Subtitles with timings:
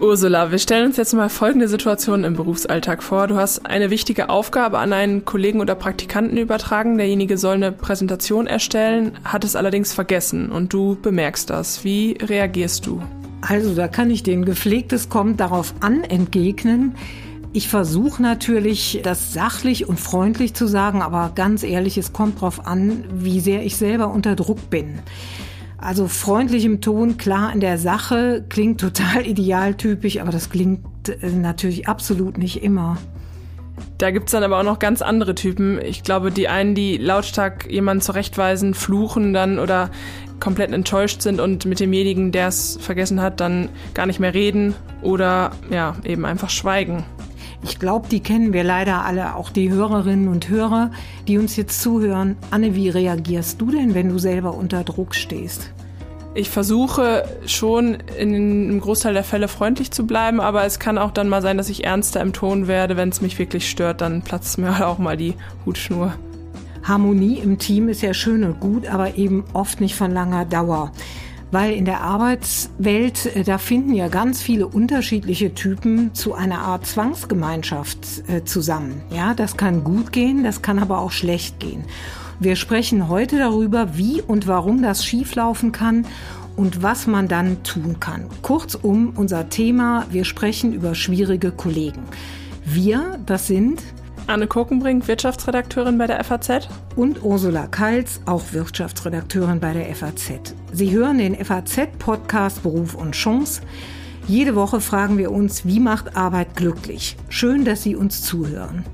[0.00, 3.26] Ursula, wir stellen uns jetzt mal folgende Situation im Berufsalltag vor.
[3.26, 6.96] Du hast eine wichtige Aufgabe an einen Kollegen oder Praktikanten übertragen.
[6.96, 11.84] Derjenige soll eine Präsentation erstellen, hat es allerdings vergessen und du bemerkst das.
[11.84, 13.02] Wie reagierst du?
[13.42, 16.94] Also, da kann ich den gepflegtes kommt darauf an entgegnen.
[17.52, 22.66] Ich versuche natürlich, das sachlich und freundlich zu sagen, aber ganz ehrlich, es kommt darauf
[22.66, 24.98] an, wie sehr ich selber unter Druck bin.
[25.78, 31.30] Also freundlich im Ton, klar in der Sache, klingt total idealtypisch, aber das klingt äh,
[31.30, 32.98] natürlich absolut nicht immer.
[33.96, 35.80] Da gibt's dann aber auch noch ganz andere Typen.
[35.80, 39.90] Ich glaube, die einen, die lautstark jemanden zurechtweisen, fluchen dann oder
[40.40, 44.74] komplett enttäuscht sind und mit demjenigen, der es vergessen hat, dann gar nicht mehr reden
[45.02, 47.04] oder ja, eben einfach schweigen.
[47.62, 50.90] Ich glaube, die kennen wir leider alle, auch die Hörerinnen und Hörer,
[51.26, 52.36] die uns jetzt zuhören.
[52.50, 55.72] Anne, wie reagierst du denn, wenn du selber unter Druck stehst?
[56.34, 61.10] Ich versuche schon in einem Großteil der Fälle freundlich zu bleiben, aber es kann auch
[61.10, 62.96] dann mal sein, dass ich ernster im Ton werde.
[62.96, 65.34] Wenn es mich wirklich stört, dann platzt mir auch mal die
[65.66, 66.14] Hutschnur.
[66.84, 70.92] Harmonie im Team ist ja schön und gut, aber eben oft nicht von langer Dauer
[71.50, 76.86] weil in der Arbeitswelt, äh, da finden ja ganz viele unterschiedliche Typen zu einer Art
[76.86, 79.02] Zwangsgemeinschaft äh, zusammen.
[79.10, 81.84] Ja, das kann gut gehen, das kann aber auch schlecht gehen.
[82.40, 86.06] Wir sprechen heute darüber, wie und warum das schieflaufen kann
[86.54, 88.26] und was man dann tun kann.
[88.42, 92.02] Kurzum, unser Thema, wir sprechen über schwierige Kollegen.
[92.64, 93.82] Wir, das sind
[94.28, 96.68] Anne Kokenbrink, Wirtschaftsredakteurin bei der FAZ.
[96.96, 100.54] Und Ursula Kals, auch Wirtschaftsredakteurin bei der FAZ.
[100.70, 103.62] Sie hören den FAZ-Podcast Beruf und Chance.
[104.26, 107.16] Jede Woche fragen wir uns, wie macht Arbeit glücklich?
[107.30, 108.84] Schön, dass Sie uns zuhören.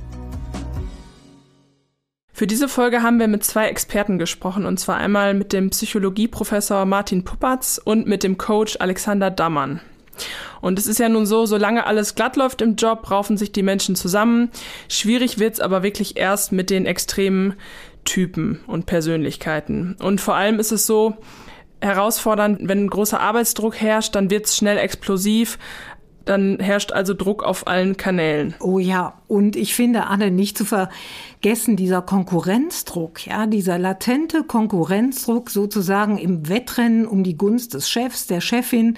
[2.33, 6.85] Für diese Folge haben wir mit zwei Experten gesprochen, und zwar einmal mit dem Psychologieprofessor
[6.85, 9.81] Martin Puppatz und mit dem Coach Alexander Dammann.
[10.61, 13.63] Und es ist ja nun so, solange alles glatt läuft im Job, raufen sich die
[13.63, 14.51] Menschen zusammen.
[14.89, 17.55] Schwierig wird's aber wirklich erst mit den extremen
[18.05, 19.97] Typen und Persönlichkeiten.
[20.01, 21.17] Und vor allem ist es so,
[21.85, 25.59] herausfordernd, wenn ein großer Arbeitsdruck herrscht, dann wird's schnell explosiv.
[26.25, 28.55] Dann herrscht also Druck auf allen Kanälen.
[28.59, 35.51] Oh ja, und ich finde, Anne, nicht zu vergessen, dieser Konkurrenzdruck, ja, dieser latente Konkurrenzdruck
[35.51, 38.97] sozusagen im Wettrennen um die Gunst des Chefs, der Chefin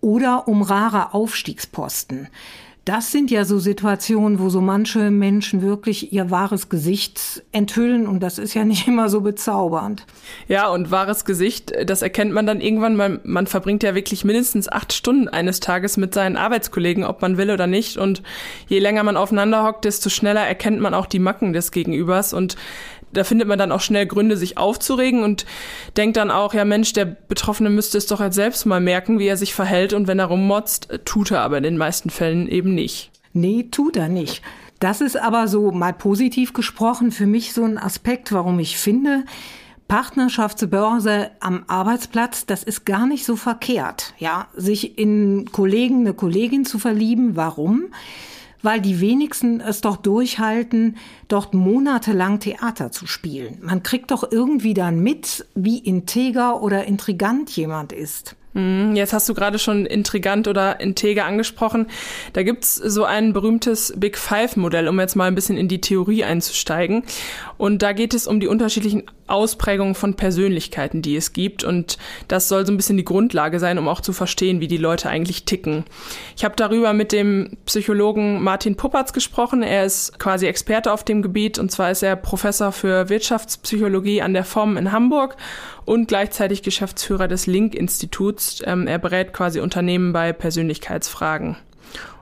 [0.00, 2.28] oder um rare Aufstiegsposten.
[2.88, 8.20] Das sind ja so Situationen, wo so manche Menschen wirklich ihr wahres Gesicht enthüllen und
[8.20, 10.06] das ist ja nicht immer so bezaubernd.
[10.46, 14.70] Ja, und wahres Gesicht, das erkennt man dann irgendwann, man, man verbringt ja wirklich mindestens
[14.70, 17.98] acht Stunden eines Tages mit seinen Arbeitskollegen, ob man will oder nicht.
[17.98, 18.22] Und
[18.68, 22.56] je länger man aufeinander hockt, desto schneller erkennt man auch die Macken des Gegenübers und
[23.12, 25.46] da findet man dann auch schnell Gründe, sich aufzuregen und
[25.96, 29.26] denkt dann auch, ja Mensch, der Betroffene müsste es doch jetzt selbst mal merken, wie
[29.26, 32.74] er sich verhält und wenn er rummotzt, tut er aber in den meisten Fällen eben
[32.74, 33.10] nicht.
[33.32, 34.42] Nee, tut er nicht.
[34.80, 39.24] Das ist aber so mal positiv gesprochen für mich so ein Aspekt, warum ich finde,
[39.88, 44.12] Partnerschaftsbörse am Arbeitsplatz, das ist gar nicht so verkehrt.
[44.18, 47.36] Ja, sich in Kollegen, eine Kollegin zu verlieben.
[47.36, 47.86] Warum?
[48.62, 50.96] Weil die wenigsten es doch durchhalten,
[51.28, 53.58] dort monatelang Theater zu spielen.
[53.62, 58.36] Man kriegt doch irgendwie dann mit, wie integer oder intrigant jemand ist.
[58.54, 61.86] Hm, jetzt hast du gerade schon intrigant oder integer angesprochen.
[62.32, 66.24] Da gibt's so ein berühmtes Big Five-Modell, um jetzt mal ein bisschen in die Theorie
[66.24, 67.04] einzusteigen.
[67.58, 71.64] Und da geht es um die unterschiedlichen Ausprägungen von Persönlichkeiten, die es gibt.
[71.64, 71.98] Und
[72.28, 75.10] das soll so ein bisschen die Grundlage sein, um auch zu verstehen, wie die Leute
[75.10, 75.84] eigentlich ticken.
[76.36, 79.62] Ich habe darüber mit dem Psychologen Martin Puppatz gesprochen.
[79.62, 81.58] Er ist quasi Experte auf dem Gebiet.
[81.58, 85.36] Und zwar ist er Professor für Wirtschaftspsychologie an der FOM in Hamburg
[85.84, 88.62] und gleichzeitig Geschäftsführer des Link-Instituts.
[88.64, 91.56] Ähm, er berät quasi Unternehmen bei Persönlichkeitsfragen.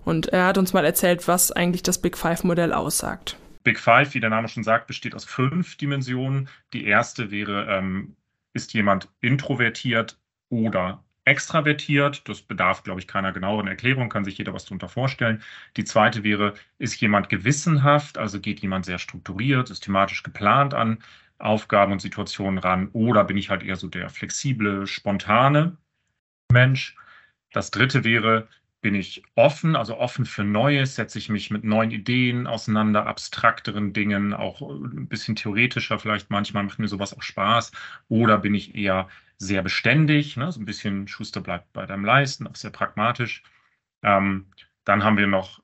[0.07, 3.37] Und er hat uns mal erzählt, was eigentlich das Big Five-Modell aussagt.
[3.66, 6.49] Big Five, wie der Name schon sagt, besteht aus fünf Dimensionen.
[6.73, 8.14] Die erste wäre, ähm,
[8.52, 10.20] ist jemand introvertiert
[10.50, 12.29] oder extravertiert.
[12.29, 15.43] Das bedarf, glaube ich, keiner genaueren Erklärung, kann sich jeder was darunter vorstellen.
[15.76, 20.99] Die zweite wäre, ist jemand gewissenhaft, also geht jemand sehr strukturiert, systematisch geplant an
[21.38, 25.76] Aufgaben und Situationen ran oder bin ich halt eher so der flexible, spontane
[26.52, 26.94] Mensch.
[27.50, 28.46] Das dritte wäre,
[28.81, 33.93] bin ich offen, also offen für Neues, setze ich mich mit neuen Ideen auseinander, abstrakteren
[33.93, 37.73] Dingen, auch ein bisschen theoretischer vielleicht manchmal, macht mir sowas auch Spaß.
[38.08, 39.08] Oder bin ich eher
[39.38, 40.52] sehr beständig, ne?
[40.52, 43.43] so ein bisschen Schuster bleibt bei deinem Leisten, auch sehr pragmatisch.
[44.02, 44.46] Ähm,
[44.84, 45.61] dann haben wir noch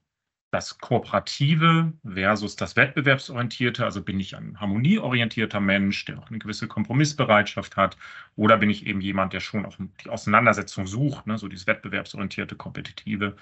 [0.53, 3.85] das Kooperative versus das Wettbewerbsorientierte.
[3.87, 7.97] Also bin ich ein harmonieorientierter Mensch, der auch eine gewisse Kompromissbereitschaft hat,
[8.37, 11.39] oder bin ich eben jemand, der schon auch die Auseinandersetzung sucht, ne?
[11.39, 13.35] so dieses Wettbewerbsorientierte, Kompetitive.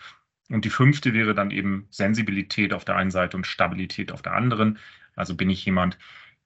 [0.50, 4.34] Und die fünfte wäre dann eben Sensibilität auf der einen Seite und Stabilität auf der
[4.34, 4.78] anderen.
[5.16, 5.98] Also bin ich jemand,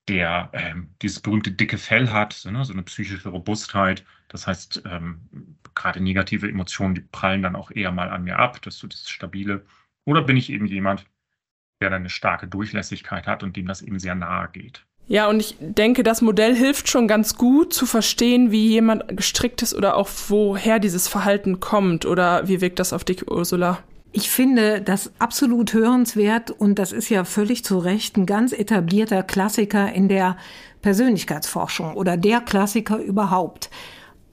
[0.09, 4.05] der ähm, dieses berühmte dicke Fell hat, ne, so eine psychische Robustheit.
[4.29, 5.21] Das heißt, ähm,
[5.75, 8.87] gerade negative Emotionen, die prallen dann auch eher mal an mir ab, das ist so
[8.87, 9.67] das Stabile.
[10.05, 11.07] Oder bin ich eben jemand,
[11.81, 14.85] der dann eine starke Durchlässigkeit hat und dem das eben sehr nahe geht.
[15.07, 19.61] Ja, und ich denke, das Modell hilft schon ganz gut zu verstehen, wie jemand gestrickt
[19.61, 22.07] ist oder auch woher dieses Verhalten kommt.
[22.07, 23.81] Oder wie wirkt das auf dich, Ursula?
[24.13, 29.23] Ich finde das absolut hörenswert und das ist ja völlig zu Recht ein ganz etablierter
[29.23, 30.39] Klassiker in der
[30.83, 33.71] Persönlichkeitsforschung oder der Klassiker überhaupt.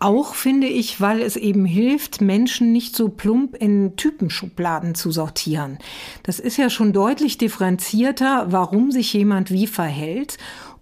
[0.03, 5.77] Auch finde ich, weil es eben hilft, Menschen nicht so plump in Typenschubladen zu sortieren.
[6.23, 10.39] Das ist ja schon deutlich differenzierter, warum sich jemand wie verhält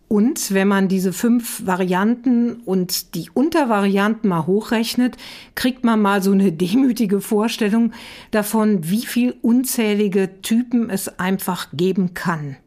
[0.09, 5.17] und wenn man diese fünf Varianten und die Untervarianten mal hochrechnet,
[5.53, 7.91] kriegt man mal so eine demütige Vorstellung
[8.31, 12.57] davon, wie viel unzählige Typen es einfach geben kann.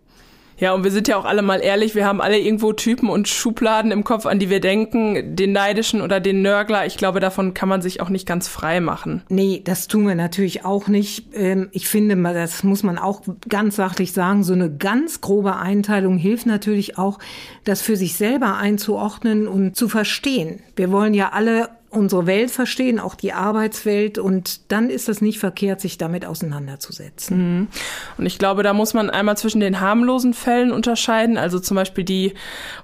[0.58, 3.28] Ja, und wir sind ja auch alle mal ehrlich, wir haben alle irgendwo Typen und
[3.28, 6.87] Schubladen im Kopf, an die wir denken, den Neidischen oder den Nörgler.
[6.87, 9.22] Ich glaube, davon kann man sich auch nicht ganz frei machen.
[9.28, 11.34] Nee, das tun wir natürlich auch nicht.
[11.34, 16.19] Ähm, ich finde, das muss man auch ganz sachlich sagen, so eine ganz grobe Einteilung
[16.19, 17.19] hilft natürlich auch,
[17.64, 20.60] das für sich selber einzuordnen und zu verstehen.
[20.76, 24.18] Wir wollen ja alle unsere Welt verstehen, auch die Arbeitswelt.
[24.18, 27.36] Und dann ist es nicht verkehrt, sich damit auseinanderzusetzen.
[27.36, 27.68] Mhm.
[28.16, 32.04] Und ich glaube, da muss man einmal zwischen den harmlosen Fällen unterscheiden, also zum Beispiel
[32.04, 32.34] die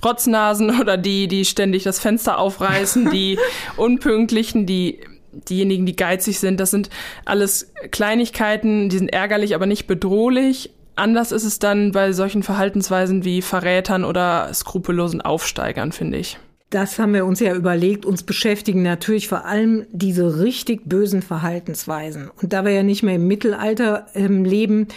[0.05, 3.39] Rotznasen oder die, die ständig das Fenster aufreißen, die
[3.77, 5.01] Unpünktlichen, die
[5.33, 6.61] diejenigen, die geizig sind.
[6.61, 6.91] Das sind
[7.25, 10.71] alles Kleinigkeiten, die sind ärgerlich, aber nicht bedrohlich.
[10.97, 16.39] Anders ist es dann bei solchen Verhaltensweisen wie Verrätern oder skrupellosen Aufsteigern, finde ich.
[16.71, 18.05] Das haben wir uns ja überlegt.
[18.05, 22.31] Uns beschäftigen natürlich vor allem diese richtig bösen Verhaltensweisen.
[22.43, 24.89] Und da wir ja nicht mehr im Mittelalter ähm, leben,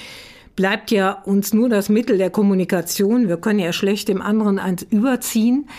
[0.57, 3.29] bleibt ja uns nur das Mittel der Kommunikation.
[3.29, 5.69] Wir können ja schlecht dem anderen eins überziehen.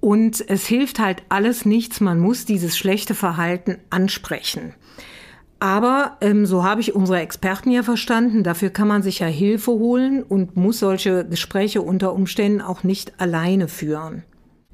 [0.00, 2.00] Und es hilft halt alles nichts.
[2.00, 4.74] Man muss dieses schlechte Verhalten ansprechen.
[5.60, 8.44] Aber ähm, so habe ich unsere Experten ja verstanden.
[8.44, 13.20] Dafür kann man sich ja Hilfe holen und muss solche Gespräche unter Umständen auch nicht
[13.20, 14.24] alleine führen.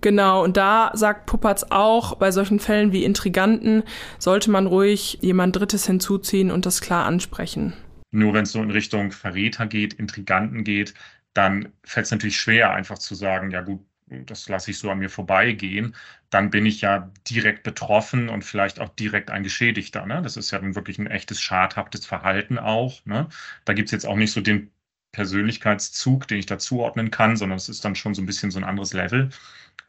[0.00, 3.82] Genau, und da sagt Puppertz auch, bei solchen Fällen wie Intriganten
[4.18, 7.74] sollte man ruhig jemand Drittes hinzuziehen und das klar ansprechen.
[8.10, 10.94] Nur wenn es so in Richtung Verräter geht, Intriganten geht,
[11.34, 13.84] dann fällt es natürlich schwer, einfach zu sagen, ja gut,
[14.26, 15.94] das lasse ich so an mir vorbeigehen.
[16.30, 20.04] Dann bin ich ja direkt betroffen und vielleicht auch direkt ein Geschädigter.
[20.06, 20.20] Ne?
[20.22, 23.04] Das ist ja dann wirklich ein echtes schadhaftes Verhalten auch.
[23.06, 23.28] Ne?
[23.64, 24.70] Da gibt es jetzt auch nicht so den
[25.12, 28.58] Persönlichkeitszug, den ich da zuordnen kann, sondern es ist dann schon so ein bisschen so
[28.58, 29.30] ein anderes Level.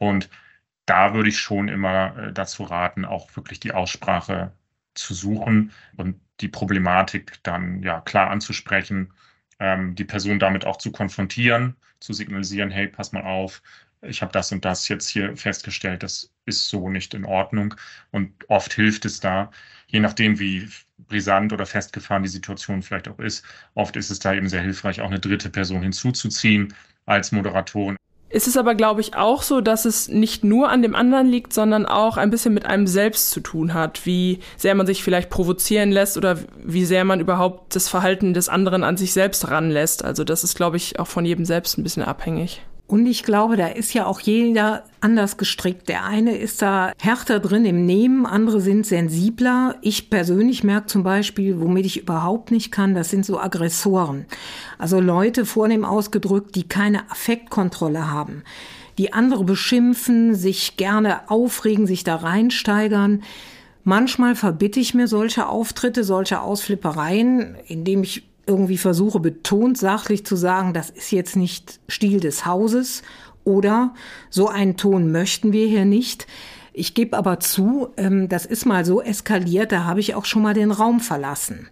[0.02, 0.28] Und
[0.84, 4.52] da würde ich schon immer äh, dazu raten, auch wirklich die Aussprache
[4.94, 9.12] zu suchen und die Problematik dann ja klar anzusprechen,
[9.60, 13.62] ähm, die Person damit auch zu konfrontieren, zu signalisieren, hey, pass mal auf,
[14.00, 17.76] ich habe das und das jetzt hier festgestellt, das ist so nicht in Ordnung.
[18.10, 19.52] Und oft hilft es da,
[19.86, 20.68] je nachdem, wie
[20.98, 23.44] brisant oder festgefahren die Situation vielleicht auch ist,
[23.74, 26.74] oft ist es da eben sehr hilfreich, auch eine dritte Person hinzuzuziehen
[27.06, 27.96] als Moderatorin.
[28.34, 31.52] Es ist aber, glaube ich, auch so, dass es nicht nur an dem anderen liegt,
[31.52, 35.28] sondern auch ein bisschen mit einem selbst zu tun hat, wie sehr man sich vielleicht
[35.28, 40.02] provozieren lässt oder wie sehr man überhaupt das Verhalten des anderen an sich selbst ranlässt.
[40.02, 42.62] Also das ist, glaube ich, auch von jedem selbst ein bisschen abhängig.
[42.92, 45.88] Und ich glaube, da ist ja auch jeder anders gestrickt.
[45.88, 49.76] Der eine ist da härter drin im Nehmen, andere sind sensibler.
[49.80, 54.26] Ich persönlich merke zum Beispiel, womit ich überhaupt nicht kann, das sind so Aggressoren.
[54.76, 58.42] Also Leute vornehm ausgedrückt, die keine Affektkontrolle haben,
[58.98, 63.22] die andere beschimpfen, sich gerne aufregen, sich da reinsteigern.
[63.84, 70.36] Manchmal verbitte ich mir solche Auftritte, solche Ausflippereien, indem ich irgendwie versuche betont sachlich zu
[70.36, 73.02] sagen, das ist jetzt nicht Stil des Hauses
[73.44, 73.94] oder
[74.30, 76.26] so einen Ton möchten wir hier nicht.
[76.72, 80.42] Ich gebe aber zu, ähm, das ist mal so eskaliert, da habe ich auch schon
[80.42, 81.68] mal den Raum verlassen.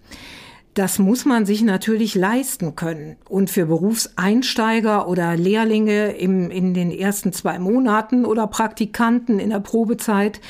[0.74, 3.16] Das muss man sich natürlich leisten können.
[3.28, 9.60] Und für Berufseinsteiger oder Lehrlinge im, in den ersten zwei Monaten oder Praktikanten in der
[9.60, 10.40] Probezeit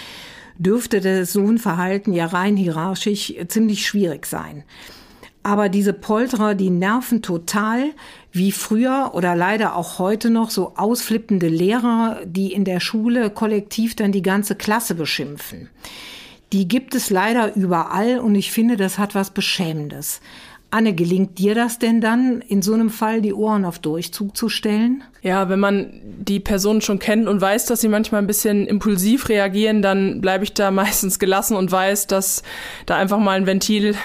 [0.58, 4.64] dürfte das so ein Verhalten ja rein hierarchisch ziemlich schwierig sein.
[5.42, 7.92] Aber diese Polterer, die nerven total,
[8.30, 13.96] wie früher oder leider auch heute noch so ausflippende Lehrer, die in der Schule kollektiv
[13.96, 15.70] dann die ganze Klasse beschimpfen.
[16.52, 20.20] Die gibt es leider überall und ich finde, das hat was Beschämendes.
[20.72, 24.48] Anne, gelingt dir das denn dann, in so einem Fall die Ohren auf Durchzug zu
[24.48, 25.02] stellen?
[25.20, 29.28] Ja, wenn man die Person schon kennt und weiß, dass sie manchmal ein bisschen impulsiv
[29.28, 32.44] reagieren, dann bleibe ich da meistens gelassen und weiß, dass
[32.86, 33.96] da einfach mal ein Ventil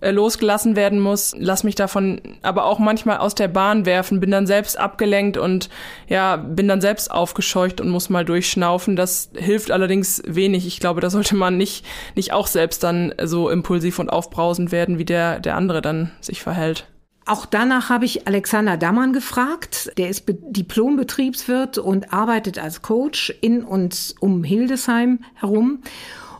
[0.00, 1.34] losgelassen werden muss.
[1.38, 5.68] Lass mich davon aber auch manchmal aus der Bahn werfen, bin dann selbst abgelenkt und
[6.08, 8.96] ja, bin dann selbst aufgescheucht und muss mal durchschnaufen.
[8.96, 10.66] Das hilft allerdings wenig.
[10.66, 14.98] Ich glaube, da sollte man nicht, nicht auch selbst dann so impulsiv und aufbrausend werden,
[14.98, 16.86] wie der, der andere dann sich verhält.
[17.28, 19.92] Auch danach habe ich Alexander Dammann gefragt.
[19.98, 25.82] Der ist Diplombetriebswirt und arbeitet als Coach in und um Hildesheim herum.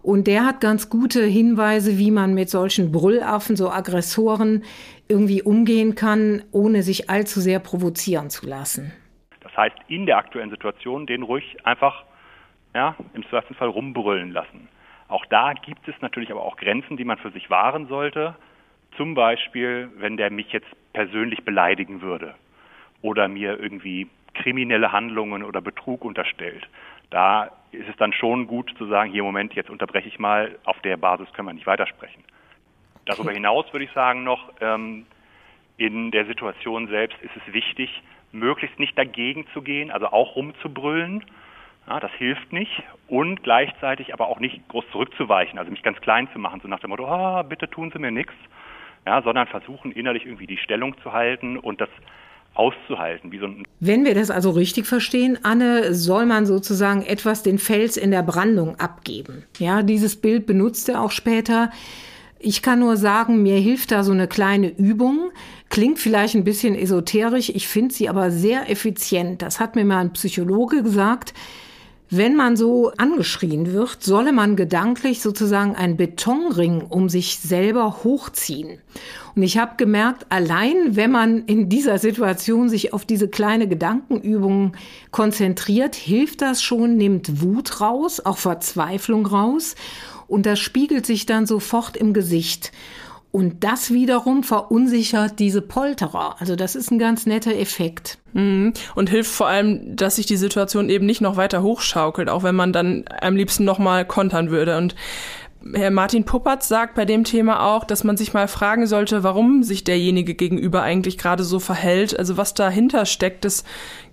[0.09, 4.65] Und der hat ganz gute Hinweise, wie man mit solchen Brüllaffen, so Aggressoren,
[5.07, 8.91] irgendwie umgehen kann, ohne sich allzu sehr provozieren zu lassen.
[9.41, 12.05] Das heißt, in der aktuellen Situation den ruhig einfach
[12.75, 14.69] ja, im Zweifelsfall rumbrüllen lassen.
[15.09, 18.35] Auch da gibt es natürlich aber auch Grenzen, die man für sich wahren sollte.
[18.97, 22.35] Zum Beispiel, wenn der mich jetzt persönlich beleidigen würde
[23.03, 26.67] oder mir irgendwie kriminelle Handlungen oder Betrug unterstellt.
[27.11, 30.81] Da ist es dann schon gut zu sagen, hier Moment, jetzt unterbreche ich mal, auf
[30.81, 32.23] der Basis können wir nicht weitersprechen.
[33.05, 35.07] Darüber hinaus würde ich sagen noch, ähm,
[35.77, 41.25] in der Situation selbst ist es wichtig, möglichst nicht dagegen zu gehen, also auch rumzubrüllen.
[41.87, 42.83] Ja, das hilft nicht.
[43.07, 46.81] Und gleichzeitig aber auch nicht groß zurückzuweichen, also mich ganz klein zu machen, so nach
[46.81, 48.35] dem Motto, ah, bitte tun Sie mir nichts,
[49.07, 51.89] ja, sondern versuchen innerlich irgendwie die Stellung zu halten und das
[52.59, 53.31] auszuhalten.
[53.41, 53.49] So
[53.81, 58.23] Wenn wir das also richtig verstehen, Anne, soll man sozusagen etwas den Fels in der
[58.23, 59.45] Brandung abgeben.
[59.59, 61.71] Ja, dieses Bild benutzt er auch später.
[62.41, 65.31] Ich kann nur sagen, mir hilft da so eine kleine Übung.
[65.71, 69.43] Klingt vielleicht ein bisschen esoterisch, ich finde sie aber sehr effizient.
[69.43, 71.35] Das hat mir mal ein Psychologe gesagt.
[72.11, 78.79] Wenn man so angeschrien wird, solle man gedanklich sozusagen einen Betonring um sich selber hochziehen.
[79.37, 84.73] Und ich habe gemerkt, allein wenn man in dieser Situation sich auf diese kleine Gedankenübung
[85.11, 89.75] konzentriert, hilft das schon, nimmt Wut raus, auch Verzweiflung raus.
[90.29, 92.73] Und das spiegelt sich dann sofort im Gesicht.
[93.31, 96.37] Und das wiederum verunsichert diese Polterer.
[96.39, 98.19] Also das ist ein ganz netter Effekt.
[98.33, 98.73] Mhm.
[98.95, 102.55] Und hilft vor allem, dass sich die Situation eben nicht noch weiter hochschaukelt, auch wenn
[102.55, 104.79] man dann am liebsten nochmal kontern würde.
[104.79, 104.95] Und
[105.75, 109.63] Herr Martin Puppertz sagt bei dem Thema auch, dass man sich mal fragen sollte, warum
[109.63, 112.19] sich derjenige gegenüber eigentlich gerade so verhält.
[112.19, 113.65] Also was dahinter steckt, das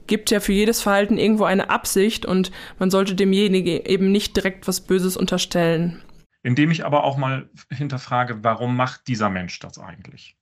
[0.07, 4.67] gibt ja für jedes Verhalten irgendwo eine Absicht und man sollte demjenigen eben nicht direkt
[4.67, 6.01] was Böses unterstellen
[6.45, 10.37] indem ich aber auch mal hinterfrage, warum macht dieser Mensch das eigentlich?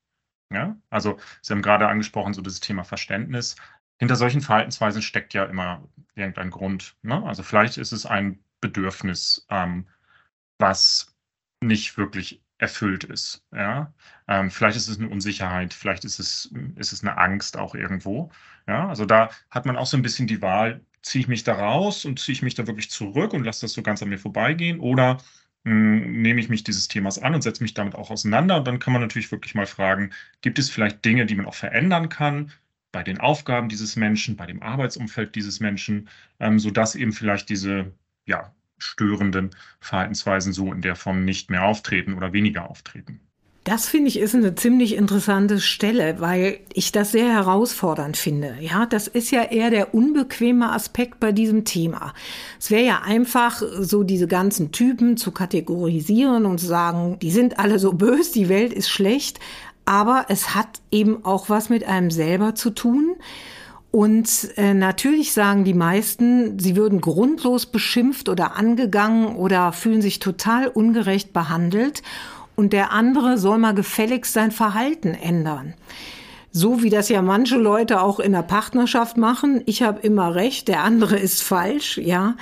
[0.51, 3.55] Ja, also Sie haben gerade angesprochen, so das Thema Verständnis.
[3.99, 6.97] Hinter solchen Verhaltensweisen steckt ja immer irgendein Grund.
[7.03, 7.23] Ne?
[7.23, 9.87] Also vielleicht ist es ein Bedürfnis, ähm,
[10.59, 11.15] was
[11.61, 13.45] nicht wirklich erfüllt ist.
[13.53, 13.93] Ja?
[14.27, 18.29] Ähm, vielleicht ist es eine Unsicherheit, vielleicht ist es, ist es eine Angst auch irgendwo.
[18.67, 18.89] Ja?
[18.89, 22.03] Also da hat man auch so ein bisschen die Wahl, ziehe ich mich da raus
[22.03, 24.81] und ziehe ich mich da wirklich zurück und lasse das so ganz an mir vorbeigehen
[24.81, 25.17] oder
[25.63, 28.57] nehme ich mich dieses Themas an und setze mich damit auch auseinander.
[28.57, 31.55] Und dann kann man natürlich wirklich mal fragen, gibt es vielleicht Dinge, die man auch
[31.55, 32.51] verändern kann
[32.91, 37.91] bei den Aufgaben dieses Menschen, bei dem Arbeitsumfeld dieses Menschen, ähm, sodass eben vielleicht diese
[38.25, 43.21] ja, störenden Verhaltensweisen so in der Form nicht mehr auftreten oder weniger auftreten.
[43.63, 48.57] Das finde ich ist eine ziemlich interessante Stelle, weil ich das sehr herausfordernd finde.
[48.59, 52.13] Ja, das ist ja eher der unbequeme Aspekt bei diesem Thema.
[52.59, 57.57] Es wäre ja einfach, so diese ganzen Typen zu kategorisieren und zu sagen, die sind
[57.57, 59.39] alle so bös, die Welt ist schlecht.
[59.85, 63.15] Aber es hat eben auch was mit einem selber zu tun.
[63.91, 70.19] Und äh, natürlich sagen die meisten, sie würden grundlos beschimpft oder angegangen oder fühlen sich
[70.19, 72.01] total ungerecht behandelt
[72.55, 75.73] und der andere soll mal gefälligst sein Verhalten ändern.
[76.51, 79.63] So wie das ja manche Leute auch in der Partnerschaft machen.
[79.65, 82.35] Ich habe immer recht, der andere ist falsch, ja.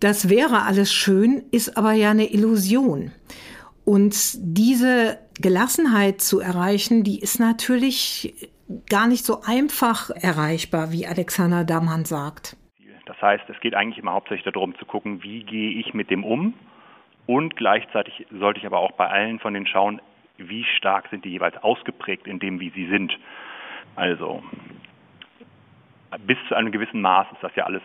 [0.00, 3.12] Das wäre alles schön, ist aber ja eine Illusion.
[3.86, 8.50] Und diese Gelassenheit zu erreichen, die ist natürlich
[8.88, 12.56] gar nicht so einfach erreichbar, wie Alexander Dammann sagt.
[13.06, 16.24] Das heißt, es geht eigentlich immer hauptsächlich darum zu gucken, wie gehe ich mit dem
[16.24, 16.54] um
[17.26, 20.00] und gleichzeitig sollte ich aber auch bei allen von denen schauen,
[20.36, 23.16] wie stark sind die jeweils ausgeprägt in dem, wie sie sind.
[23.96, 24.42] Also
[26.26, 27.82] bis zu einem gewissen Maß ist das ja alles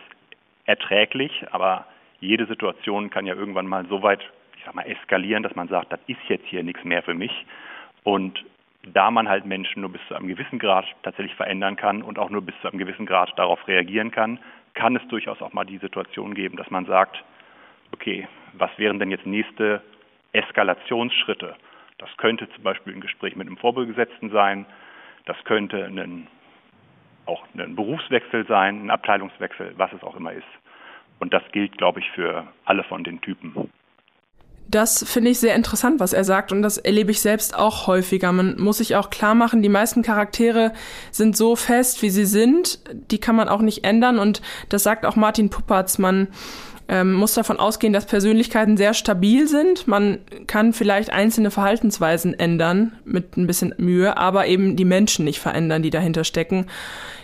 [0.66, 1.86] erträglich, aber
[2.20, 4.20] jede Situation kann ja irgendwann mal so weit,
[4.56, 7.46] ich sag mal, eskalieren, dass man sagt, das ist jetzt hier nichts mehr für mich.
[8.04, 8.44] Und
[8.82, 12.30] da man halt Menschen nur bis zu einem gewissen Grad tatsächlich verändern kann und auch
[12.30, 14.38] nur bis zu einem gewissen Grad darauf reagieren kann,
[14.74, 17.22] kann es durchaus auch mal die Situation geben, dass man sagt,
[17.92, 19.82] okay, was wären denn jetzt nächste
[20.32, 21.56] Eskalationsschritte?
[21.98, 24.66] Das könnte zum Beispiel ein Gespräch mit einem Vorgesetzten sein,
[25.26, 26.26] das könnte ein,
[27.26, 30.46] auch ein Berufswechsel sein, ein Abteilungswechsel, was es auch immer ist.
[31.18, 33.70] Und das gilt, glaube ich, für alle von den Typen.
[34.70, 38.30] Das finde ich sehr interessant, was er sagt, und das erlebe ich selbst auch häufiger.
[38.30, 40.72] Man muss sich auch klar machen, die meisten Charaktere
[41.10, 42.78] sind so fest, wie sie sind.
[43.10, 45.98] Die kann man auch nicht ändern, und das sagt auch Martin Puppatz.
[45.98, 46.28] Man
[46.90, 49.86] ähm, muss davon ausgehen, dass Persönlichkeiten sehr stabil sind.
[49.86, 50.18] Man
[50.48, 55.84] kann vielleicht einzelne Verhaltensweisen ändern mit ein bisschen Mühe, aber eben die Menschen nicht verändern,
[55.84, 56.66] die dahinter stecken.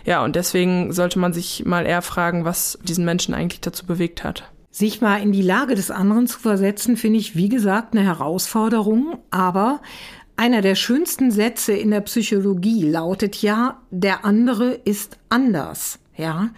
[0.04, 4.22] Ja, und deswegen sollte man sich mal eher fragen, was diesen Menschen eigentlich dazu bewegt
[4.22, 4.44] hat.
[4.70, 9.18] Sich mal in die Lage des anderen zu versetzen, finde ich, wie gesagt, eine Herausforderung.
[9.32, 9.80] Aber
[10.36, 15.98] einer der schönsten Sätze in der Psychologie lautet ja, der andere ist anders.
[16.16, 16.50] Ja.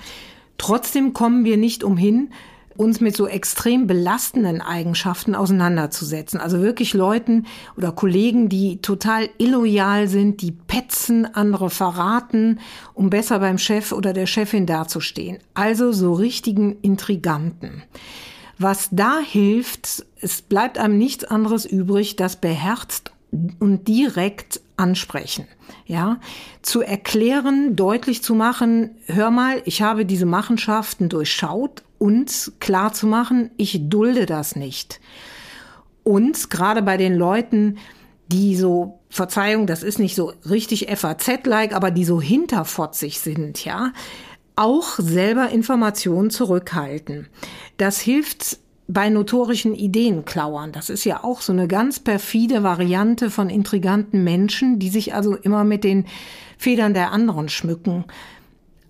[0.59, 2.33] Trotzdem kommen wir nicht umhin,
[2.79, 6.41] uns mit so extrem belastenden Eigenschaften auseinanderzusetzen.
[6.41, 12.61] Also wirklich Leuten oder Kollegen, die total illoyal sind, die petzen, andere verraten,
[12.95, 15.39] um besser beim Chef oder der Chefin dazustehen.
[15.55, 17.83] Also so richtigen Intriganten.
[18.59, 23.13] Was da hilft, es bleibt einem nichts anderes übrig, das beherzt
[23.59, 25.47] und direkt ansprechen.
[25.85, 26.19] Ja,
[26.63, 33.07] zu erklären, deutlich zu machen, hör mal, ich habe diese Machenschaften durchschaut und klar zu
[33.07, 35.01] machen, ich dulde das nicht.
[36.05, 37.79] Und gerade bei den Leuten,
[38.29, 43.93] die so, Verzeihung, das ist nicht so richtig FAZ-like, aber die so hinterfotzig sind, ja,
[44.57, 47.29] auch selber Informationen zurückhalten.
[47.77, 50.73] Das hilft bei notorischen Ideenklauern.
[50.73, 55.37] Das ist ja auch so eine ganz perfide Variante von intriganten Menschen, die sich also
[55.37, 56.07] immer mit den
[56.57, 58.05] Federn der anderen schmücken.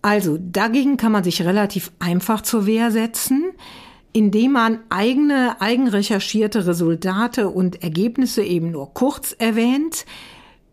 [0.08, 3.44] Also dagegen kann man sich relativ einfach zur Wehr setzen,
[4.14, 10.06] indem man eigene, eigenrecherchierte Resultate und Ergebnisse eben nur kurz erwähnt,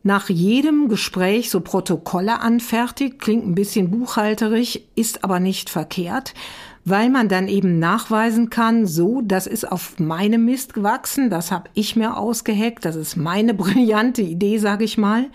[0.04, 6.34] nach jedem Gespräch so Protokolle anfertigt, klingt ein bisschen buchhalterisch, ist aber nicht verkehrt,
[6.86, 11.70] weil man dann eben nachweisen kann, so, das ist auf meinem Mist gewachsen, das habe
[11.74, 15.26] ich mir ausgeheckt, das ist meine brillante Idee, sage ich mal,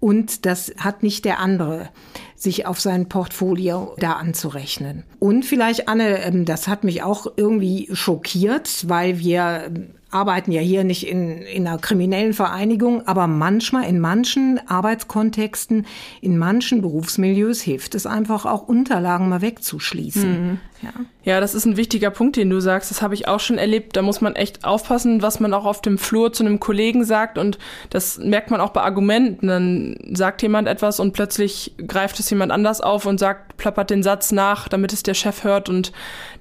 [0.00, 1.88] und das hat nicht der andere
[2.34, 5.04] sich auf sein Portfolio da anzurechnen.
[5.18, 9.70] Und vielleicht, Anne, ähm, das hat mich auch irgendwie schockiert, weil wir
[10.16, 15.86] arbeiten ja hier nicht in, in einer kriminellen Vereinigung, aber manchmal in manchen Arbeitskontexten,
[16.22, 20.30] in manchen Berufsmilieus hilft es einfach auch Unterlagen mal wegzuschließen.
[20.30, 20.60] Mhm.
[20.82, 20.90] Ja.
[21.24, 22.90] ja, das ist ein wichtiger Punkt, den du sagst.
[22.90, 23.96] Das habe ich auch schon erlebt.
[23.96, 27.38] Da muss man echt aufpassen, was man auch auf dem Flur zu einem Kollegen sagt.
[27.38, 27.58] Und
[27.90, 29.46] das merkt man auch bei Argumenten.
[29.46, 34.02] Dann sagt jemand etwas und plötzlich greift es jemand anders auf und sagt, plappert den
[34.02, 35.92] Satz nach, damit es der Chef hört und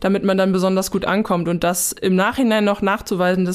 [0.01, 1.47] damit man dann besonders gut ankommt.
[1.47, 3.45] Und das im Nachhinein noch nachzuweisen,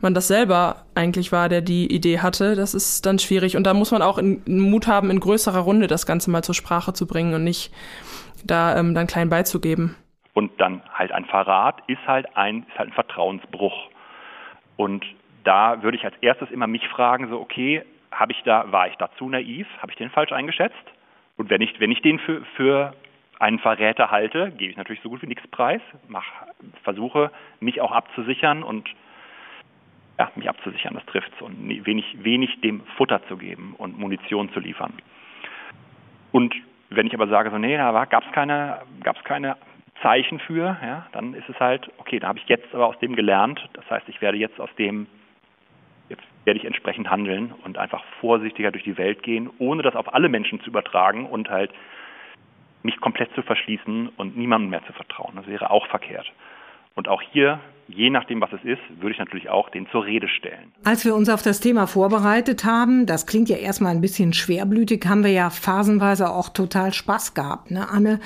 [0.00, 3.56] man das selber eigentlich war, der die Idee hatte, das ist dann schwierig.
[3.56, 6.54] Und da muss man auch in, Mut haben, in größerer Runde das Ganze mal zur
[6.54, 7.72] Sprache zu bringen und nicht
[8.44, 9.96] da ähm, dann klein beizugeben.
[10.32, 13.88] Und dann halt ein Verrat ist halt ein, ist halt ein Vertrauensbruch.
[14.76, 15.04] Und
[15.44, 18.96] da würde ich als erstes immer mich fragen, so okay, habe ich da, war ich
[18.96, 19.66] da zu naiv?
[19.80, 20.74] Habe ich den falsch eingeschätzt?
[21.36, 22.94] Und wenn ich, wenn ich den für, für
[23.38, 26.24] einen Verräter halte, gebe ich natürlich so gut wie nichts preis, mach,
[26.82, 28.88] versuche mich auch abzusichern und
[30.20, 34.60] ja, mich abzusichern, das trifft's und wenig, wenig dem Futter zu geben und Munition zu
[34.60, 34.92] liefern.
[36.30, 36.54] Und
[36.90, 39.56] wenn ich aber sage, so, nee, da gab es keine, gab's keine
[40.02, 43.16] Zeichen für, ja, dann ist es halt, okay, da habe ich jetzt aber aus dem
[43.16, 43.66] gelernt.
[43.72, 45.06] Das heißt, ich werde jetzt aus dem,
[46.10, 50.12] jetzt werde ich entsprechend handeln und einfach vorsichtiger durch die Welt gehen, ohne das auf
[50.12, 51.70] alle Menschen zu übertragen und halt
[52.82, 55.36] mich komplett zu verschließen und niemandem mehr zu vertrauen.
[55.36, 56.30] Das wäre auch verkehrt.
[56.94, 60.28] Und auch hier, je nachdem, was es ist, würde ich natürlich auch den zur Rede
[60.28, 60.72] stellen.
[60.84, 65.04] Als wir uns auf das Thema vorbereitet haben, das klingt ja erstmal ein bisschen schwerblütig,
[65.06, 68.20] haben wir ja phasenweise auch total Spaß gehabt, ne, Anne?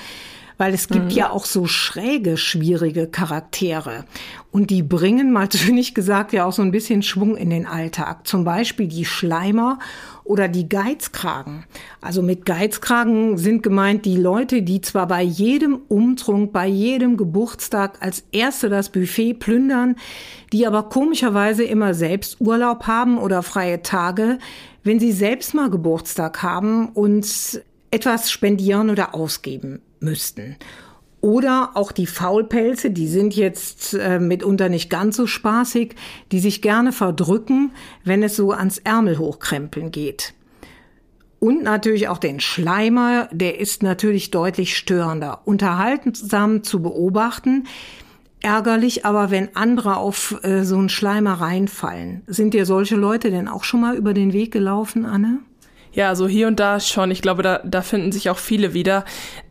[0.57, 1.11] Weil es gibt mhm.
[1.11, 4.05] ja auch so schräge, schwierige Charaktere.
[4.51, 8.25] Und die bringen, mal zynisch gesagt, ja auch so ein bisschen Schwung in den Alltag.
[8.27, 9.79] Zum Beispiel die Schleimer
[10.23, 11.65] oder die Geizkragen.
[12.01, 18.01] Also mit Geizkragen sind gemeint die Leute, die zwar bei jedem Umtrunk, bei jedem Geburtstag
[18.01, 19.95] als Erste das Buffet plündern,
[20.51, 24.39] die aber komischerweise immer selbst Urlaub haben oder freie Tage,
[24.83, 30.55] wenn sie selbst mal Geburtstag haben und etwas spendieren oder ausgeben müssten.
[31.19, 35.95] Oder auch die Faulpelze, die sind jetzt äh, mitunter nicht ganz so spaßig,
[36.31, 37.71] die sich gerne verdrücken,
[38.03, 40.35] wenn es so ans Ärmel hochkrempeln geht.
[41.39, 45.41] Und natürlich auch den Schleimer, der ist natürlich deutlich störender.
[45.45, 47.65] Unterhaltsam zu beobachten.
[48.41, 53.47] ärgerlich, aber wenn andere auf äh, so einen Schleimer reinfallen, sind dir solche Leute denn
[53.47, 55.39] auch schon mal über den Weg gelaufen, Anne?
[55.91, 57.09] Ja, so hier und da schon.
[57.09, 59.05] Ich glaube, da, da finden sich auch viele wieder.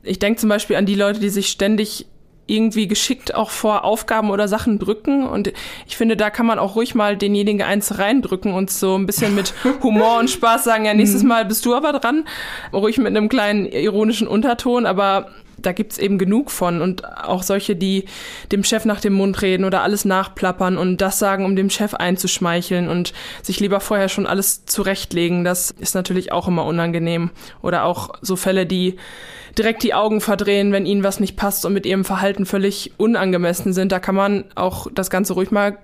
[0.05, 2.07] Ich denke zum Beispiel an die Leute, die sich ständig
[2.47, 5.27] irgendwie geschickt auch vor Aufgaben oder Sachen drücken.
[5.27, 5.53] Und
[5.87, 9.35] ich finde, da kann man auch ruhig mal denjenigen eins reindrücken und so ein bisschen
[9.35, 11.29] mit Humor und Spaß sagen, ja, nächstes mhm.
[11.31, 12.25] Mal bist du aber dran.
[12.73, 16.83] Ruhig mit einem kleinen ironischen Unterton, aber da gibt's eben genug von.
[16.83, 18.05] Und auch solche, die
[18.53, 21.95] dem Chef nach dem Mund reden oder alles nachplappern und das sagen, um dem Chef
[21.95, 25.45] einzuschmeicheln und sich lieber vorher schon alles zurechtlegen.
[25.45, 27.31] Das ist natürlich auch immer unangenehm.
[27.63, 28.97] Oder auch so Fälle, die
[29.59, 33.73] direkt die Augen verdrehen, wenn ihnen was nicht passt und mit ihrem Verhalten völlig unangemessen
[33.73, 33.93] sind.
[33.93, 35.79] Da kann man auch das Ganze ruhig mal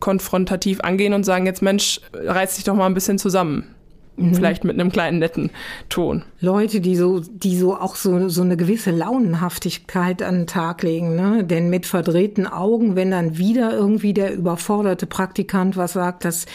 [0.00, 3.74] konfrontativ angehen und sagen, jetzt Mensch, reiß dich doch mal ein bisschen zusammen.
[4.16, 4.34] Mhm.
[4.34, 5.50] Vielleicht mit einem kleinen netten
[5.88, 6.22] Ton.
[6.40, 11.16] Leute, die so, die so auch so, so eine gewisse Launenhaftigkeit an den Tag legen,
[11.16, 11.42] ne?
[11.42, 16.46] Denn mit verdrehten Augen, wenn dann wieder irgendwie der überforderte Praktikant was sagt, das,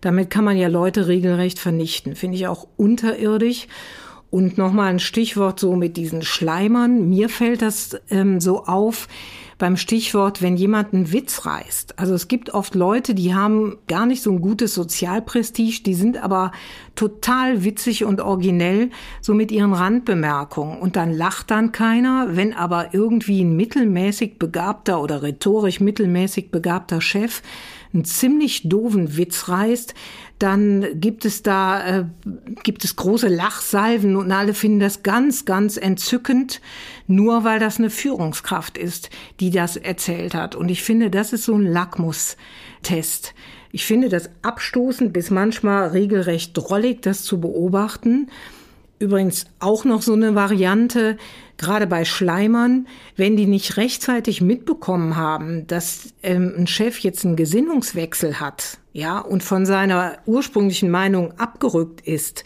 [0.00, 2.14] damit kann man ja Leute regelrecht vernichten.
[2.14, 3.66] Finde ich auch unterirdisch.
[4.30, 7.08] Und nochmal ein Stichwort so mit diesen Schleimern.
[7.08, 9.08] Mir fällt das ähm, so auf
[9.58, 11.98] beim Stichwort, wenn jemand einen Witz reißt.
[11.98, 16.16] Also es gibt oft Leute, die haben gar nicht so ein gutes Sozialprestige, die sind
[16.16, 16.52] aber
[16.94, 20.78] total witzig und originell, so mit ihren Randbemerkungen.
[20.78, 27.00] Und dann lacht dann keiner, wenn aber irgendwie ein mittelmäßig begabter oder rhetorisch mittelmäßig begabter
[27.00, 27.42] Chef
[27.92, 29.94] einen ziemlich doofen Witz reißt,
[30.38, 32.04] dann gibt es da äh,
[32.62, 36.60] gibt es große Lachsalven und alle finden das ganz ganz entzückend,
[37.06, 41.44] nur weil das eine Führungskraft ist, die das erzählt hat und ich finde, das ist
[41.44, 43.34] so ein Lackmustest.
[43.70, 48.28] Ich finde das abstoßend bis manchmal regelrecht drollig, das zu beobachten.
[48.98, 51.18] Übrigens auch noch so eine Variante,
[51.56, 57.36] gerade bei Schleimern, wenn die nicht rechtzeitig mitbekommen haben, dass ähm, ein Chef jetzt einen
[57.36, 62.44] Gesinnungswechsel hat, ja, und von seiner ursprünglichen Meinung abgerückt ist,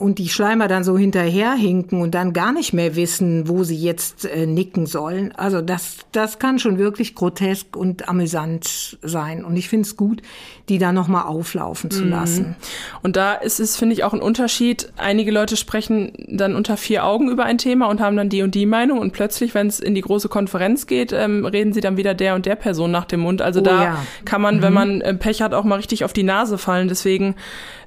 [0.00, 4.24] und die Schleimer dann so hinterherhinken und dann gar nicht mehr wissen, wo sie jetzt
[4.24, 5.32] äh, nicken sollen.
[5.32, 9.44] Also das, das kann schon wirklich grotesk und amüsant sein.
[9.44, 10.22] Und ich finde es gut,
[10.70, 12.10] die da nochmal auflaufen zu mhm.
[12.10, 12.56] lassen.
[13.02, 14.90] Und da ist es, finde ich, auch ein Unterschied.
[14.96, 18.54] Einige Leute sprechen dann unter vier Augen über ein Thema und haben dann die und
[18.54, 21.98] die Meinung und plötzlich, wenn es in die große Konferenz geht, ähm, reden sie dann
[21.98, 23.42] wieder der und der Person nach dem Mund.
[23.42, 24.06] Also oh, da ja.
[24.24, 24.62] kann man, mhm.
[24.62, 26.88] wenn man äh, Pech hat, auch mal richtig auf die Nase fallen.
[26.88, 27.34] Deswegen,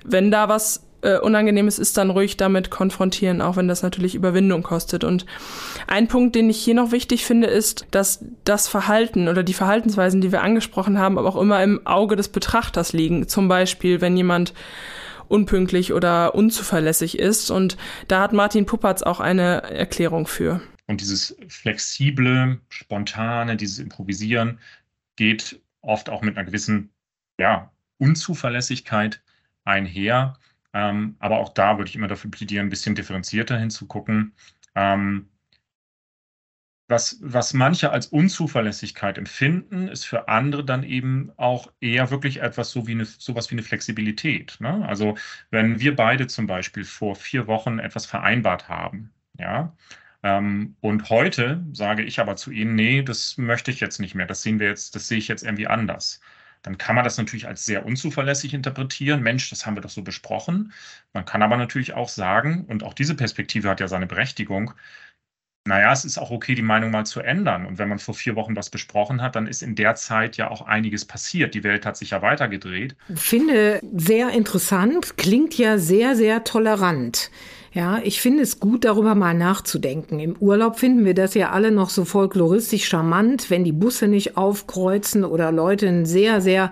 [0.05, 4.63] wenn da was äh, Unangenehmes ist, dann ruhig damit konfrontieren, auch wenn das natürlich Überwindung
[4.63, 5.03] kostet.
[5.03, 5.25] Und
[5.87, 10.21] ein Punkt, den ich hier noch wichtig finde, ist, dass das Verhalten oder die Verhaltensweisen,
[10.21, 13.27] die wir angesprochen haben, aber auch immer im Auge des Betrachters liegen.
[13.27, 14.53] Zum Beispiel, wenn jemand
[15.27, 17.49] unpünktlich oder unzuverlässig ist.
[17.49, 20.61] Und da hat Martin Puppatz auch eine Erklärung für.
[20.85, 24.59] Und dieses flexible, spontane, dieses Improvisieren
[25.15, 26.91] geht oft auch mit einer gewissen
[27.39, 29.21] ja, Unzuverlässigkeit
[29.63, 30.37] einher.
[30.73, 34.33] Ähm, aber auch da würde ich immer dafür plädieren, ein bisschen differenzierter hinzugucken.
[34.75, 35.29] Ähm,
[36.89, 42.71] was, was manche als Unzuverlässigkeit empfinden, ist für andere dann eben auch eher wirklich etwas
[42.71, 44.57] so wie eine, sowas wie eine Flexibilität.
[44.59, 44.85] Ne?
[44.87, 45.17] Also
[45.49, 49.75] wenn wir beide zum Beispiel vor vier Wochen etwas vereinbart haben, ja,
[50.23, 54.25] ähm, und heute sage ich aber zu Ihnen, nee, das möchte ich jetzt nicht mehr,
[54.25, 56.21] das sehen wir jetzt, das sehe ich jetzt irgendwie anders
[56.63, 59.21] dann kann man das natürlich als sehr unzuverlässig interpretieren.
[59.21, 60.73] Mensch, das haben wir doch so besprochen.
[61.13, 64.73] Man kann aber natürlich auch sagen, und auch diese Perspektive hat ja seine Berechtigung,
[65.65, 67.65] naja, es ist auch okay, die Meinung mal zu ändern.
[67.65, 70.51] Und wenn man vor vier Wochen was besprochen hat, dann ist in der Zeit ja
[70.51, 71.53] auch einiges passiert.
[71.53, 72.97] Die Welt hat sich ja weitergedreht.
[73.15, 77.31] Finde sehr interessant, klingt ja sehr, sehr tolerant.
[77.73, 80.19] Ja, ich finde es gut, darüber mal nachzudenken.
[80.19, 84.37] Im Urlaub finden wir das ja alle noch so folkloristisch charmant, wenn die Busse nicht
[84.37, 86.71] aufkreuzen oder Leute ein sehr, sehr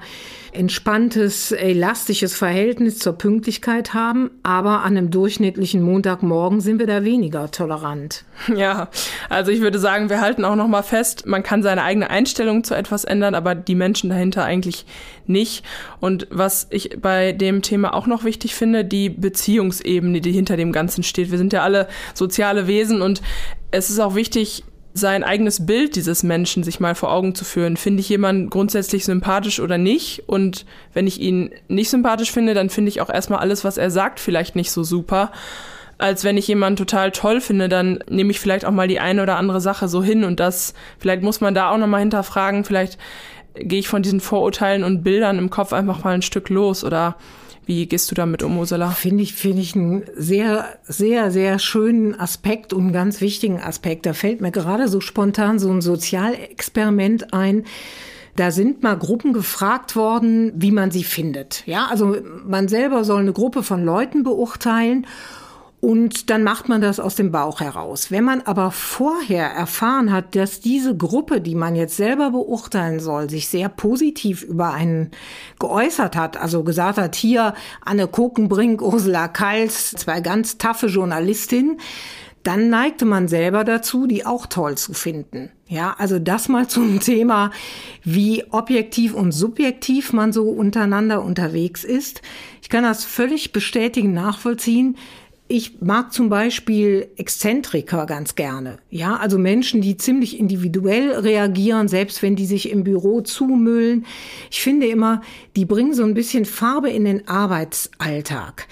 [0.53, 4.31] entspanntes, elastisches Verhältnis zur Pünktlichkeit haben.
[4.43, 8.25] Aber an einem durchschnittlichen Montagmorgen sind wir da weniger tolerant.
[8.55, 8.89] Ja,
[9.29, 12.63] also ich würde sagen, wir halten auch noch mal fest, man kann seine eigene Einstellung
[12.63, 14.85] zu etwas ändern, aber die Menschen dahinter eigentlich
[15.25, 15.63] nicht.
[15.99, 20.71] Und was ich bei dem Thema auch noch wichtig finde, die Beziehungsebene, die hinter dem
[20.71, 21.32] Ganzen steht.
[21.32, 23.21] Wir sind ja alle soziale Wesen und
[23.71, 27.77] es ist auch wichtig, sein eigenes Bild dieses Menschen sich mal vor Augen zu führen.
[27.77, 30.23] Finde ich jemanden grundsätzlich sympathisch oder nicht?
[30.27, 33.89] Und wenn ich ihn nicht sympathisch finde, dann finde ich auch erstmal alles, was er
[33.89, 35.32] sagt, vielleicht nicht so super.
[35.97, 39.23] Als wenn ich jemanden total toll finde, dann nehme ich vielleicht auch mal die eine
[39.23, 42.97] oder andere Sache so hin und das, vielleicht muss man da auch nochmal hinterfragen, vielleicht
[43.56, 47.17] gehe ich von diesen Vorurteilen und Bildern im Kopf einfach mal ein Stück los oder
[47.71, 48.89] Wie gehst du damit um, Ursula?
[48.89, 54.05] Finde ich, finde ich einen sehr, sehr, sehr schönen Aspekt und einen ganz wichtigen Aspekt.
[54.05, 57.63] Da fällt mir gerade so spontan so ein Sozialexperiment ein.
[58.36, 61.65] Da sind mal Gruppen gefragt worden, wie man sie findet.
[61.65, 65.07] Ja, also man selber soll eine Gruppe von Leuten beurteilen
[65.81, 68.11] und dann macht man das aus dem Bauch heraus.
[68.11, 73.31] Wenn man aber vorher erfahren hat, dass diese Gruppe, die man jetzt selber beurteilen soll,
[73.31, 75.09] sich sehr positiv über einen
[75.59, 81.79] geäußert hat, also gesagt hat, hier Anne Kokenbrink, Ursula Kals, zwei ganz taffe Journalistinnen,
[82.43, 85.51] dann neigte man selber dazu, die auch toll zu finden.
[85.67, 87.51] Ja, also das mal zum Thema,
[88.03, 92.21] wie objektiv und subjektiv man so untereinander unterwegs ist.
[92.61, 94.97] Ich kann das völlig bestätigen, nachvollziehen.
[95.53, 98.77] Ich mag zum Beispiel Exzentriker ganz gerne.
[98.89, 104.05] Ja, also Menschen, die ziemlich individuell reagieren, selbst wenn die sich im Büro zumüllen.
[104.49, 105.21] Ich finde immer,
[105.57, 108.69] die bringen so ein bisschen Farbe in den Arbeitsalltag.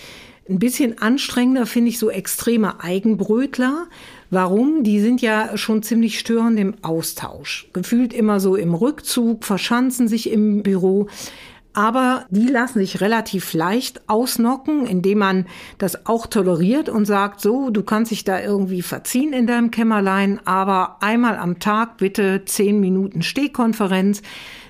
[0.47, 3.87] Ein bisschen anstrengender finde ich so extreme Eigenbrötler.
[4.29, 4.83] Warum?
[4.83, 7.67] Die sind ja schon ziemlich störend im Austausch.
[7.73, 11.09] Gefühlt immer so im Rückzug, verschanzen sich im Büro.
[11.73, 15.45] Aber die lassen sich relativ leicht ausnocken, indem man
[15.77, 20.39] das auch toleriert und sagt, so, du kannst dich da irgendwie verziehen in deinem Kämmerlein,
[20.45, 24.23] aber einmal am Tag bitte zehn Minuten Stehkonferenz,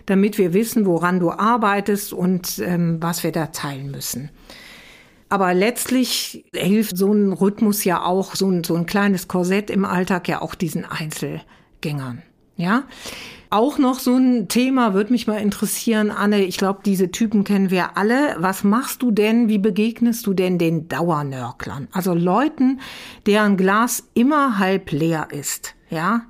[0.08, 4.30] damit wir wissen, woran du arbeitest und ähm, was wir da teilen müssen.
[5.30, 9.86] Aber letztlich hilft so ein Rhythmus ja auch, so ein, so ein kleines Korsett im
[9.86, 12.24] Alltag ja auch diesen Einzelgängern.
[12.58, 12.84] Ja,
[13.50, 16.44] auch noch so ein Thema würde mich mal interessieren, Anne.
[16.44, 18.36] Ich glaube, diese Typen kennen wir alle.
[18.38, 19.50] Was machst du denn?
[19.50, 21.88] Wie begegnest du denn den Dauernörklern?
[21.92, 22.80] Also Leuten,
[23.26, 25.76] deren Glas immer halb leer ist.
[25.90, 26.22] Ja,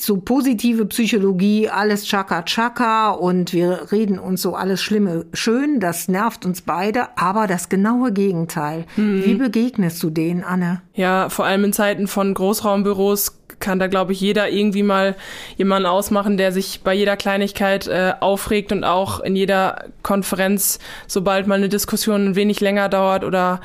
[0.00, 6.08] so positive Psychologie, alles Chaka Chaka und wir reden uns so alles Schlimme schön, das
[6.08, 8.86] nervt uns beide, aber das genaue Gegenteil.
[8.96, 9.24] Mhm.
[9.24, 10.80] Wie begegnest du denen, Anne?
[10.94, 15.16] Ja, vor allem in Zeiten von Großraumbüros kann da, glaube ich, jeder irgendwie mal
[15.56, 21.48] jemanden ausmachen, der sich bei jeder Kleinigkeit äh, aufregt und auch in jeder Konferenz, sobald
[21.48, 23.60] mal eine Diskussion ein wenig länger dauert oder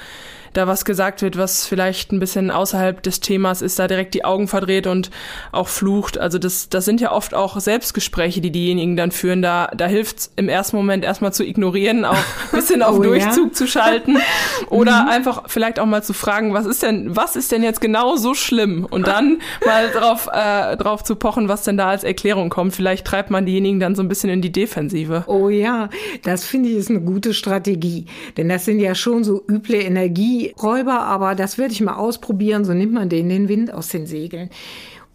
[0.53, 4.25] da was gesagt wird, was vielleicht ein bisschen außerhalb des Themas ist, da direkt die
[4.25, 5.09] Augen verdreht und
[5.51, 6.17] auch flucht.
[6.17, 9.41] Also das, das sind ja oft auch Selbstgespräche, die diejenigen dann führen.
[9.41, 13.49] Da, da hilft im ersten Moment erstmal zu ignorieren, auch ein bisschen auf oh, Durchzug
[13.49, 13.53] ja?
[13.53, 14.17] zu schalten
[14.69, 15.09] oder mhm.
[15.09, 18.33] einfach vielleicht auch mal zu fragen, was ist denn, was ist denn jetzt genau so
[18.33, 18.85] schlimm?
[18.89, 22.75] Und dann mal drauf, äh, drauf zu pochen, was denn da als Erklärung kommt.
[22.75, 25.23] Vielleicht treibt man diejenigen dann so ein bisschen in die Defensive.
[25.27, 25.89] Oh ja,
[26.23, 28.05] das finde ich ist eine gute Strategie.
[28.37, 32.65] Denn das sind ja schon so üble Energie Räuber, aber das würde ich mal ausprobieren,
[32.65, 34.49] so nimmt man denen den Wind aus den Segeln.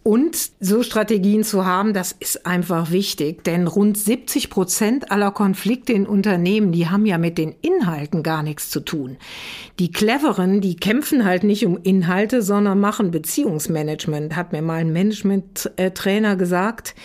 [0.07, 5.91] Und so Strategien zu haben, das ist einfach wichtig, denn rund 70 Prozent aller Konflikte
[5.91, 9.17] in Unternehmen, die haben ja mit den Inhalten gar nichts zu tun.
[9.79, 14.93] Die Cleveren, die kämpfen halt nicht um Inhalte, sondern machen Beziehungsmanagement, hat mir mal ein
[14.93, 16.95] Management-Trainer gesagt.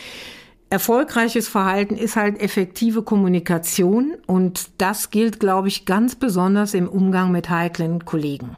[0.73, 7.31] Erfolgreiches Verhalten ist halt effektive Kommunikation und das gilt, glaube ich, ganz besonders im Umgang
[7.31, 8.57] mit heiklen Kollegen.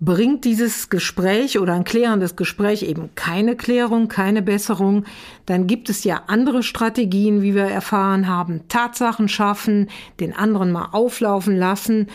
[0.00, 5.04] Bringt dieses Gespräch oder ein klärendes Gespräch eben keine Klärung, keine Besserung,
[5.46, 8.62] dann gibt es ja andere Strategien, wie wir erfahren haben.
[8.66, 12.08] Tatsachen schaffen, den anderen mal auflaufen lassen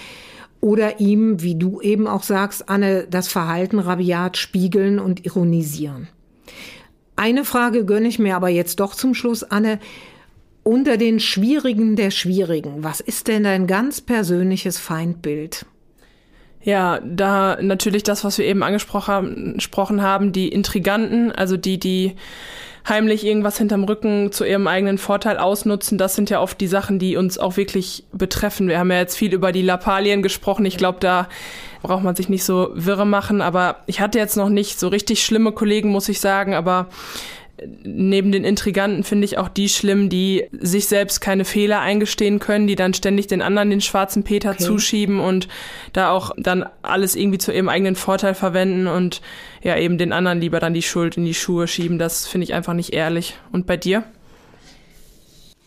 [0.59, 6.09] oder ihm, wie du eben auch sagst, Anne, das Verhalten rabiat spiegeln und ironisieren.
[7.19, 9.79] Eine Frage gönne ich mir aber jetzt doch zum Schluss, Anne.
[10.63, 15.65] Unter den Schwierigen der Schwierigen, was ist denn dein ganz persönliches Feindbild?
[16.63, 22.15] Ja, da natürlich das, was wir eben angesprochen haben, die Intriganten, also die, die
[22.87, 26.99] heimlich irgendwas hinterm Rücken zu ihrem eigenen Vorteil ausnutzen, das sind ja oft die Sachen,
[26.99, 28.69] die uns auch wirklich betreffen.
[28.69, 30.63] Wir haben ja jetzt viel über die Lappalien gesprochen.
[30.63, 31.27] Ich glaube, da
[31.81, 33.41] braucht man sich nicht so wirre machen.
[33.41, 36.53] Aber ich hatte jetzt noch nicht so richtig schlimme Kollegen, muss ich sagen.
[36.53, 36.87] Aber
[37.83, 42.67] neben den Intriganten finde ich auch die schlimm, die sich selbst keine Fehler eingestehen können,
[42.67, 44.63] die dann ständig den anderen den schwarzen Peter okay.
[44.63, 45.47] zuschieben und
[45.93, 49.21] da auch dann alles irgendwie zu ihrem eigenen Vorteil verwenden und
[49.61, 51.99] ja eben den anderen lieber dann die Schuld in die Schuhe schieben.
[51.99, 53.35] Das finde ich einfach nicht ehrlich.
[53.51, 54.03] Und bei dir?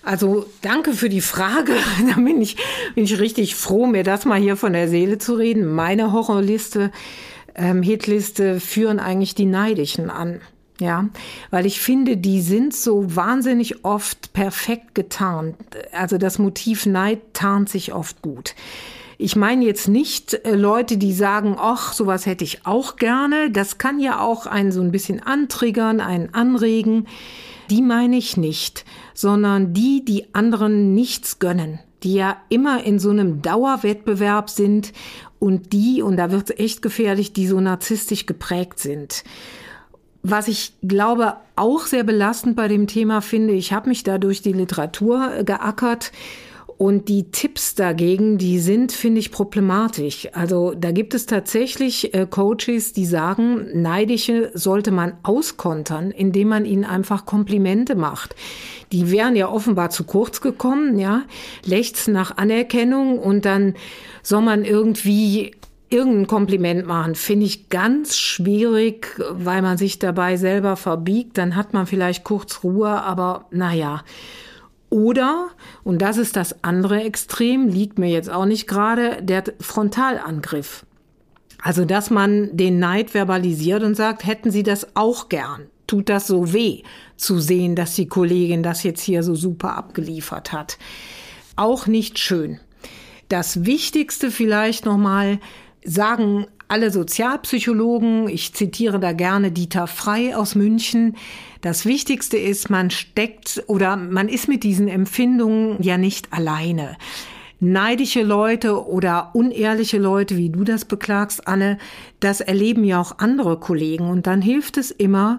[0.03, 1.73] Also danke für die Frage.
[2.09, 2.57] Da bin ich,
[2.95, 5.67] bin ich richtig froh, mir das mal hier von der Seele zu reden.
[5.67, 6.91] Meine Horrorliste,
[7.55, 10.41] ähm, Hitliste führen eigentlich die Neidischen an.
[10.81, 11.09] Ja,
[11.51, 15.55] weil ich finde, die sind so wahnsinnig oft perfekt getarnt.
[15.93, 18.57] Also das Motiv Neid tarnt sich oft gut.
[19.17, 23.51] Ich meine jetzt nicht äh, Leute, die sagen, ach, sowas hätte ich auch gerne.
[23.53, 27.07] Das kann ja auch einen so ein bisschen antriggern, einen anregen.
[27.71, 31.81] Die meine ich nicht, sondern die, die anderen nichts gönnen.
[32.03, 34.93] die ja immer in so einem Dauerwettbewerb sind
[35.39, 39.25] und die, und da wird es echt gefährlich, die so narzisstisch geprägt sind.
[40.23, 44.43] Was ich glaube auch sehr belastend bei dem Thema finde, ich habe mich da durch
[44.43, 46.13] die Literatur geackert
[46.83, 50.27] und die Tipps dagegen, die sind, finde ich, problematisch.
[50.33, 56.65] Also da gibt es tatsächlich äh, Coaches, die sagen, Neidische sollte man auskontern, indem man
[56.65, 58.35] ihnen einfach Komplimente macht.
[58.91, 61.23] Die wären ja offenbar zu kurz gekommen, ja,
[61.65, 63.75] lechzen nach Anerkennung und dann
[64.25, 65.53] soll man irgendwie
[65.89, 71.39] irgendein Kompliment machen, finde ich ganz schwierig, weil man sich dabei selber verbiegt.
[71.39, 74.03] Dann hat man vielleicht kurz Ruhe, aber naja.
[74.93, 75.49] Oder,
[75.85, 80.85] und das ist das andere Extrem, liegt mir jetzt auch nicht gerade, der Frontalangriff.
[81.63, 85.69] Also, dass man den Neid verbalisiert und sagt, hätten Sie das auch gern?
[85.87, 86.83] Tut das so weh,
[87.17, 90.77] zu sehen, dass die Kollegin das jetzt hier so super abgeliefert hat?
[91.57, 92.61] Auch nicht schön.
[93.31, 95.39] Das Wichtigste vielleicht nochmal,
[95.83, 101.17] sagen alle Sozialpsychologen, ich zitiere da gerne Dieter Frei aus München,
[101.63, 106.97] das Wichtigste ist, man steckt oder man ist mit diesen Empfindungen ja nicht alleine.
[107.61, 111.79] Neidische Leute oder unehrliche Leute, wie du das beklagst, Anne,
[112.19, 114.11] das erleben ja auch andere Kollegen.
[114.11, 115.39] Und dann hilft es immer,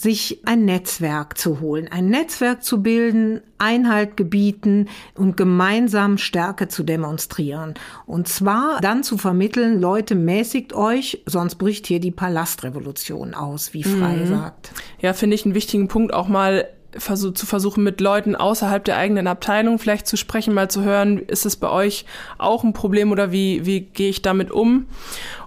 [0.00, 6.84] sich ein Netzwerk zu holen, ein Netzwerk zu bilden, Einhalt gebieten und gemeinsam Stärke zu
[6.84, 7.74] demonstrieren.
[8.06, 13.82] Und zwar dann zu vermitteln, Leute, mäßigt euch, sonst bricht hier die Palastrevolution aus, wie
[13.82, 14.26] Frei mhm.
[14.26, 14.72] sagt.
[15.02, 16.66] Ja, finde ich einen wichtigen Punkt auch mal
[16.98, 21.46] zu versuchen, mit Leuten außerhalb der eigenen Abteilung vielleicht zu sprechen, mal zu hören, ist
[21.46, 22.04] es bei euch
[22.38, 24.86] auch ein Problem oder wie, wie gehe ich damit um?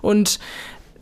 [0.01, 0.39] Und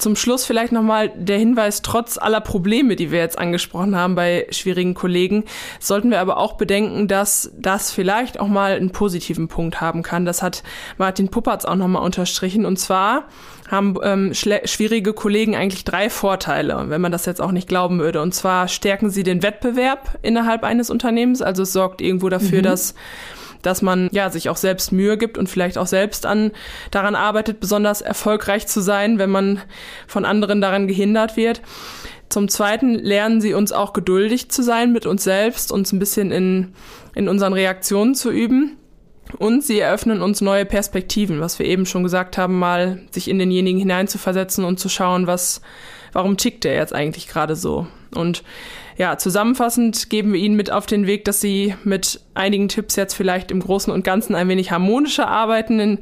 [0.02, 4.48] zum Schluss vielleicht nochmal der Hinweis, trotz aller Probleme, die wir jetzt angesprochen haben bei
[4.50, 5.46] schwierigen Kollegen,
[5.80, 10.26] sollten wir aber auch bedenken, dass das vielleicht auch mal einen positiven Punkt haben kann.
[10.26, 10.64] Das hat
[10.98, 12.66] Martin Puppertz auch nochmal unterstrichen.
[12.66, 13.26] Und zwar
[13.70, 18.22] haben ähm, schwierige Kollegen eigentlich drei Vorteile, wenn man das jetzt auch nicht glauben würde.
[18.22, 21.42] Und zwar stärken sie den Wettbewerb innerhalb eines Unternehmens.
[21.42, 22.64] Also es sorgt irgendwo dafür, mhm.
[22.64, 22.96] dass
[23.62, 26.52] dass man ja sich auch selbst Mühe gibt und vielleicht auch selbst an
[26.92, 29.62] daran arbeitet, besonders erfolgreich zu sein, wenn man
[30.08, 31.62] von anderen daran gehindert wird.
[32.30, 36.32] Zum Zweiten lernen sie uns auch geduldig zu sein mit uns selbst, uns ein bisschen
[36.32, 36.74] in,
[37.14, 38.78] in unseren Reaktionen zu üben.
[39.38, 43.40] Und sie eröffnen uns neue Perspektiven, was wir eben schon gesagt haben, mal sich in
[43.40, 45.62] denjenigen hineinzuversetzen und zu schauen, was,
[46.14, 47.88] warum tickt der jetzt eigentlich gerade so?
[48.16, 48.44] Und
[49.02, 53.16] ja, zusammenfassend geben wir Ihnen mit auf den Weg, dass Sie mit einigen Tipps jetzt
[53.16, 56.00] vielleicht im Großen und Ganzen ein wenig harmonischer arbeiten in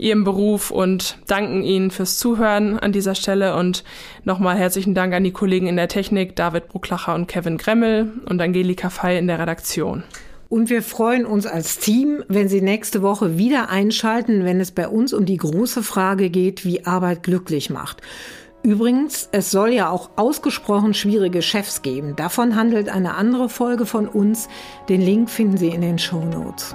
[0.00, 3.84] Ihrem Beruf und danken Ihnen fürs Zuhören an dieser Stelle und
[4.24, 8.42] nochmal herzlichen Dank an die Kollegen in der Technik, David Brucklacher und Kevin Gremmel und
[8.42, 10.02] Angelika Fey in der Redaktion.
[10.48, 14.88] Und wir freuen uns als Team, wenn Sie nächste Woche wieder einschalten, wenn es bei
[14.88, 18.02] uns um die große Frage geht, wie Arbeit glücklich macht.
[18.64, 22.16] Übrigens, es soll ja auch ausgesprochen schwierige Chefs geben.
[22.16, 24.48] Davon handelt eine andere Folge von uns.
[24.88, 26.74] Den Link finden Sie in den Show Notes.